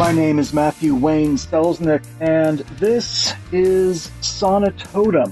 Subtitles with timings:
[0.00, 5.30] My name is Matthew Wayne Selznick, and this is Sonitotum.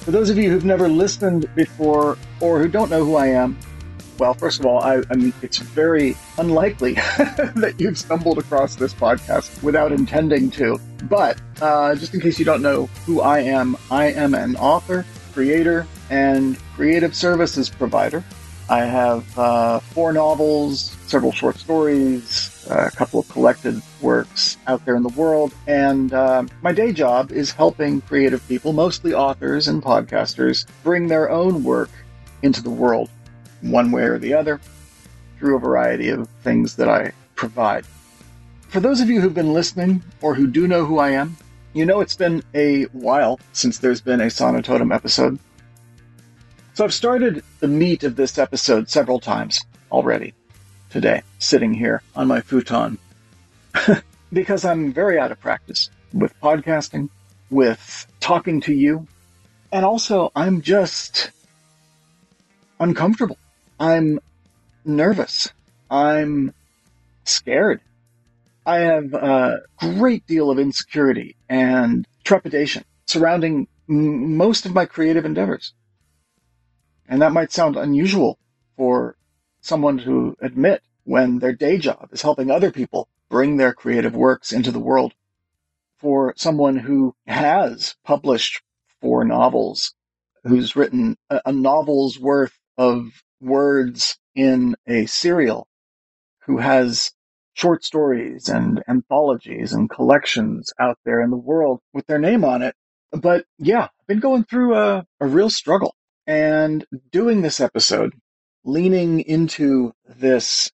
[0.00, 3.56] For those of you who've never listened before or who don't know who I am,
[4.18, 6.94] well, first of all, I, I mean, it's very unlikely
[7.54, 10.80] that you've stumbled across this podcast without intending to.
[11.04, 15.06] But uh, just in case you don't know who I am, I am an author,
[15.32, 18.24] creator, and creative services provider.
[18.68, 24.96] I have uh, four novels, several short stories, a couple of collected works out there
[24.96, 25.54] in the world.
[25.66, 31.30] And uh, my day job is helping creative people, mostly authors and podcasters, bring their
[31.30, 31.90] own work
[32.42, 33.10] into the world,
[33.60, 34.60] one way or the other,
[35.38, 37.84] through a variety of things that I provide.
[38.68, 41.36] For those of you who've been listening or who do know who I am,
[41.74, 45.38] you know it's been a while since there's been a Sonitotum episode.
[46.74, 50.32] So I've started the meat of this episode several times already
[50.92, 52.98] today, sitting here on my futon,
[54.32, 57.08] because I'm very out of practice with podcasting,
[57.50, 59.06] with talking to you,
[59.72, 61.30] and also I'm just
[62.78, 63.38] uncomfortable.
[63.80, 64.20] I'm
[64.84, 65.48] nervous.
[65.90, 66.52] I'm
[67.24, 67.80] scared.
[68.66, 75.24] I have a great deal of insecurity and trepidation surrounding m- most of my creative
[75.24, 75.72] endeavors.
[77.08, 78.38] And that might sound unusual
[78.76, 79.16] for
[79.62, 84.52] someone to admit when their day job is helping other people bring their creative works
[84.52, 85.14] into the world.
[85.98, 88.60] For someone who has published
[89.00, 89.94] four novels,
[90.44, 95.68] who's written a, a novel's worth of words in a serial,
[96.46, 97.12] who has
[97.54, 102.62] short stories and anthologies and collections out there in the world with their name on
[102.62, 102.74] it.
[103.12, 105.94] But yeah, I've been going through a, a real struggle
[106.26, 108.14] and doing this episode
[108.64, 110.70] leaning into this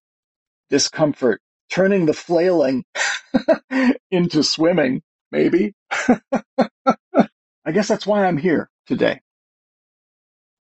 [0.69, 2.85] discomfort, turning the flailing
[4.11, 5.01] into swimming,
[5.31, 5.73] maybe.
[5.91, 9.21] I guess that's why I'm here today.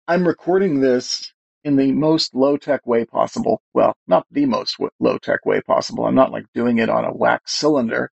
[0.07, 1.33] I'm recording this
[1.63, 3.61] in the most low tech way possible.
[3.73, 6.05] Well, not the most low tech way possible.
[6.05, 8.09] I'm not like doing it on a wax cylinder,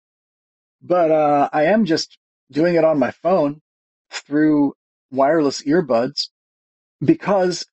[0.81, 2.17] but uh, I am just
[2.51, 3.61] doing it on my phone
[4.11, 4.73] through
[5.11, 6.29] wireless earbuds
[7.03, 7.65] because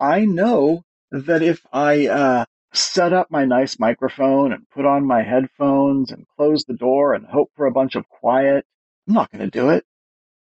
[0.00, 5.22] I know that if I uh, set up my nice microphone and put on my
[5.22, 8.64] headphones and close the door and hope for a bunch of quiet,
[9.08, 9.84] I'm not going to do it.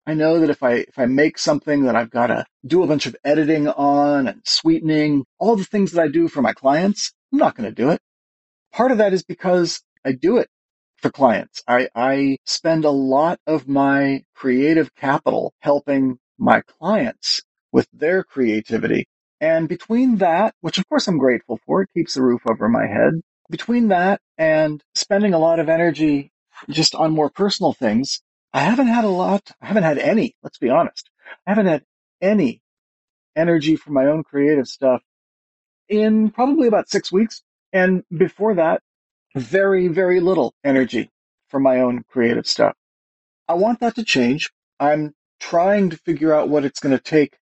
[0.05, 2.87] I know that if I if I make something that I've got to do a
[2.87, 7.13] bunch of editing on and sweetening, all the things that I do for my clients,
[7.31, 8.01] I'm not going to do it.
[8.71, 10.49] Part of that is because I do it
[10.97, 11.63] for clients.
[11.67, 17.41] I, I spend a lot of my creative capital helping my clients
[17.71, 19.07] with their creativity.
[19.41, 22.87] And between that, which of course I'm grateful for, it keeps the roof over my
[22.87, 23.15] head.
[23.51, 26.31] Between that and spending a lot of energy
[26.69, 28.21] just on more personal things,
[28.53, 31.09] I haven't had a lot, I haven't had any, let's be honest.
[31.47, 31.83] I haven't had
[32.21, 32.61] any
[33.35, 35.03] energy for my own creative stuff
[35.89, 37.43] in probably about six weeks.
[37.73, 38.81] And before that,
[39.35, 41.09] very, very little energy
[41.49, 42.75] for my own creative stuff.
[43.49, 44.51] I want that to change.
[44.79, 47.37] I'm trying to figure out what it's going to take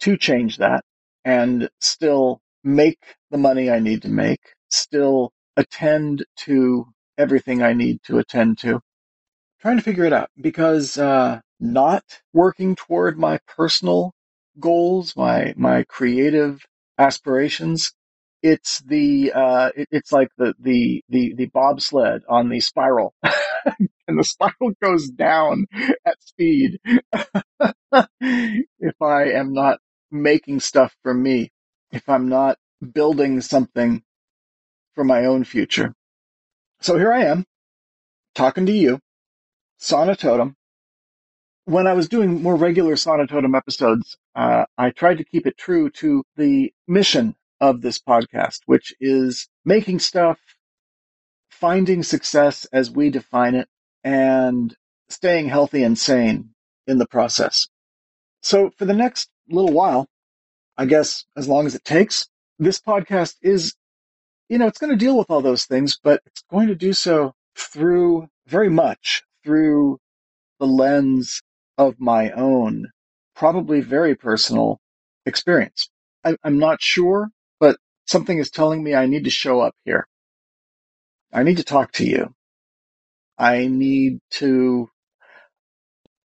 [0.00, 0.84] to change that
[1.28, 2.98] and still make
[3.30, 4.40] the money I need to make,
[4.70, 6.86] still attend to
[7.18, 8.80] everything I need to attend to.
[9.60, 14.12] trying to figure it out because uh, not working toward my personal
[14.60, 16.64] goals, my my creative
[16.98, 17.92] aspirations,
[18.42, 23.14] it's the uh, it, it's like the the the the bobsled on the spiral,
[24.08, 25.66] and the spiral goes down
[26.06, 26.78] at speed.
[27.92, 29.78] if I am not
[30.10, 31.50] making stuff for me,
[31.92, 32.58] if I'm not
[32.92, 34.02] building something
[34.94, 35.94] for my own future.
[36.80, 37.44] So here I am,
[38.34, 39.00] talking to you,
[39.80, 40.54] Sonitotum.
[41.64, 45.90] When I was doing more regular Sonitotum episodes, uh, I tried to keep it true
[45.90, 50.38] to the mission of this podcast, which is making stuff,
[51.50, 53.68] finding success as we define it,
[54.04, 54.74] and
[55.08, 56.50] staying healthy and sane
[56.86, 57.68] in the process.
[58.42, 60.06] So for the next little while,
[60.76, 62.28] I guess as long as it takes,
[62.58, 63.74] this podcast is,
[64.48, 66.92] you know, it's going to deal with all those things, but it's going to do
[66.92, 69.98] so through very much through
[70.58, 71.42] the lens
[71.76, 72.88] of my own,
[73.34, 74.80] probably very personal
[75.26, 75.90] experience.
[76.24, 77.28] I, I'm not sure,
[77.60, 80.06] but something is telling me I need to show up here.
[81.32, 82.34] I need to talk to you.
[83.36, 84.90] I need to,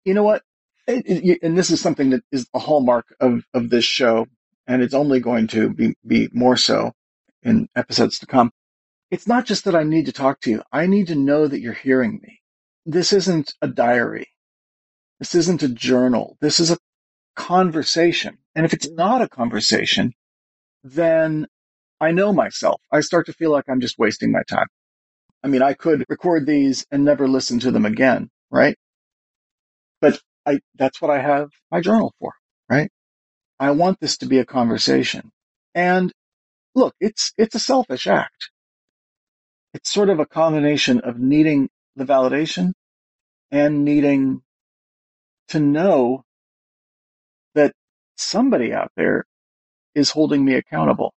[0.05, 0.43] you know what?
[0.89, 4.27] And this is something that is a hallmark of, of this show,
[4.69, 6.93] and it's only going to be, be more so
[7.45, 8.51] in episodes to come.
[9.13, 10.63] it's not just that I need to talk to you.
[10.73, 12.41] I need to know that you're hearing me.
[12.87, 14.29] This isn't a diary.
[15.21, 16.37] This isn't a journal.
[16.41, 16.79] This is a
[17.37, 18.39] conversation.
[18.57, 20.13] And if it's not a conversation,
[20.85, 21.47] then
[22.01, 22.81] I know myself.
[22.93, 24.67] I start to feel like I'm just wasting my time.
[25.45, 28.77] I mean, I could record these and never listen to them again, right?
[30.01, 32.33] But I, that's what I have my journal for,
[32.71, 32.91] right?
[33.61, 35.33] I want this to be a conversation.
[35.75, 36.13] And
[36.75, 38.51] look, it's, it's a selfish act.
[39.75, 42.73] It's sort of a combination of needing the validation
[43.53, 44.43] and needing
[45.49, 46.25] to know
[47.55, 47.73] that
[48.17, 49.25] somebody out there
[49.95, 51.13] is holding me accountable.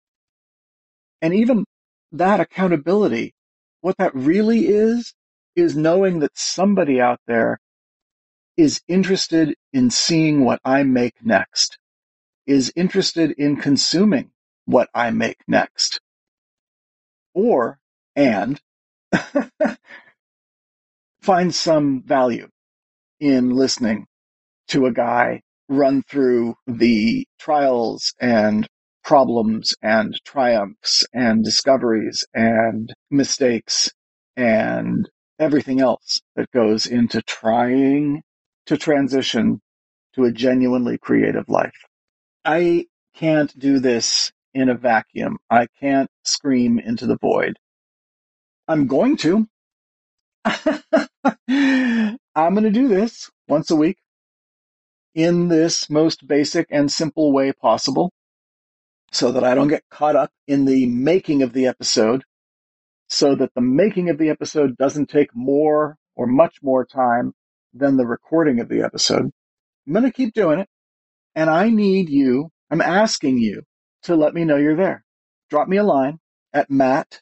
[1.23, 1.65] And even
[2.13, 3.35] that accountability,
[3.81, 5.15] what that really is,
[5.57, 7.59] is knowing that somebody out there
[8.59, 11.79] is interested in seeing what I make next,
[12.47, 14.33] is interested in consuming
[14.67, 16.01] what I make next.
[17.35, 17.79] Or,
[18.17, 18.61] and,
[21.21, 22.49] find some value
[23.21, 24.07] in listening
[24.69, 28.67] to a guy run through the trials and
[29.05, 33.91] problems and triumphs and discoveries and mistakes
[34.37, 35.09] and
[35.39, 38.23] everything else that goes into trying
[38.69, 39.61] to transition
[40.15, 41.87] to a genuinely creative life.
[42.45, 45.39] I can't do this in a vacuum.
[45.51, 47.59] I can't scream into the void.
[48.67, 49.49] I'm going to.
[50.45, 52.19] I'm
[52.55, 53.97] going to do this once a week
[55.15, 58.13] in this most basic and simple way possible
[59.13, 62.25] so that I don't get caught up in the making of the episode,
[63.09, 67.33] so that the making of the episode doesn't take more or much more time
[67.73, 69.31] than the recording of the episode.
[69.87, 70.69] I'm going to keep doing it.
[71.35, 73.63] And I need you, I'm asking you
[74.03, 75.05] to let me know you're there.
[75.51, 76.19] Drop me a line
[76.53, 77.21] at matt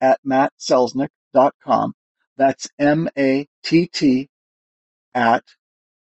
[0.00, 1.94] at mattselznick.com.
[2.36, 4.28] That's M A T T
[5.14, 5.44] at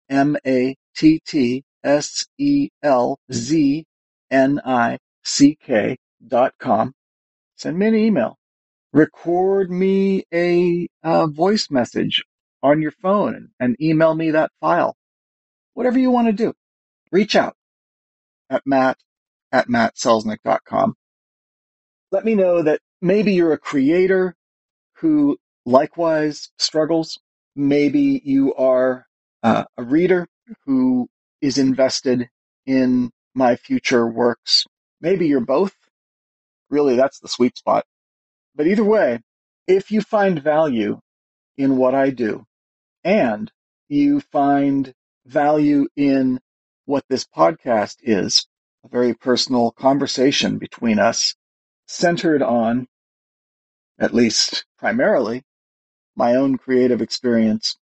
[0.08, 3.84] M A T T S E L Z
[4.30, 5.96] N I C K
[6.26, 6.92] dot com.
[7.56, 8.36] Send me an email.
[8.92, 12.24] Record me a, a voice message
[12.62, 14.96] on your phone and, email me that file.
[15.74, 16.52] Whatever you want to do.
[17.12, 17.56] Reach out
[18.48, 18.98] at matt
[19.52, 20.94] at mattselznick.com.
[22.12, 24.34] Let me know that maybe you're a creator
[24.96, 27.18] who likewise struggles.
[27.56, 29.06] Maybe you are
[29.42, 30.26] uh, a reader
[30.66, 31.08] who
[31.40, 32.28] is invested
[32.66, 34.64] in my future works.
[35.00, 35.74] Maybe you're both.
[36.68, 37.84] Really, that's the sweet spot.
[38.54, 39.20] But either way,
[39.66, 41.00] if you find value
[41.56, 42.44] in what I do
[43.04, 43.50] and
[43.88, 44.94] you find
[45.26, 46.40] value in
[46.84, 48.46] what this podcast is,
[48.84, 51.34] a very personal conversation between us
[51.86, 52.86] centered on,
[53.98, 55.42] at least primarily,
[56.16, 57.76] my own creative experience,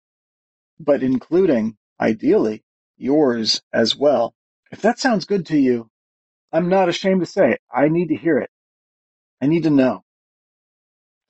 [0.78, 2.62] but including, ideally,
[2.96, 4.34] yours as well.
[4.70, 5.88] If that sounds good to you,
[6.52, 7.60] I'm not ashamed to say it.
[7.72, 8.50] I need to hear it.
[9.40, 10.02] I need to know.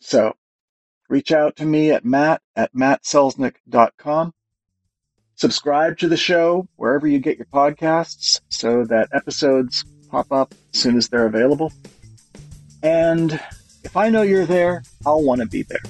[0.01, 0.35] So
[1.09, 4.33] reach out to me at matt at mattselznick.com.
[5.35, 10.81] Subscribe to the show wherever you get your podcasts so that episodes pop up as
[10.81, 11.73] soon as they're available.
[12.83, 13.33] And
[13.85, 15.83] if I know you're there, I'll want to be there.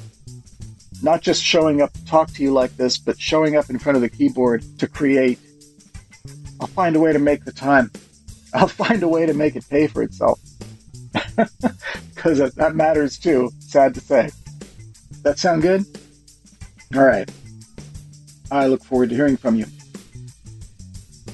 [1.02, 3.96] Not just showing up to talk to you like this, but showing up in front
[3.96, 5.38] of the keyboard to create.
[6.60, 7.90] I'll find a way to make the time.
[8.54, 10.40] I'll find a way to make it pay for itself.
[12.14, 14.30] Because that matters too, sad to say.
[15.26, 15.84] That sound good?
[16.94, 17.28] All right.
[18.48, 19.66] I look forward to hearing from you.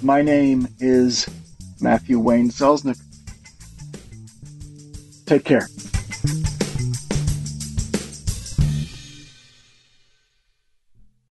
[0.00, 1.28] My name is
[1.78, 2.98] Matthew Wayne Selznick.
[5.26, 5.68] Take care.